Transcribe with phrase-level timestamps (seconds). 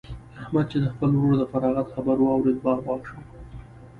[0.41, 3.19] احمد چې د خپل ورور د فراغت خبر واورېد؛ باغ باغ شو.